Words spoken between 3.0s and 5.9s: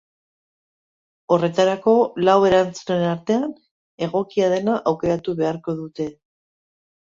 artean egokia dena aukeratu beharko